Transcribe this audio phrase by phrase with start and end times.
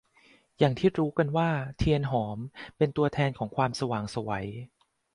[0.57, 2.37] อย่างที่รู้กันว่า เทียนหอม
[2.77, 4.31] เป็นตัวแทนของความสว่างไสว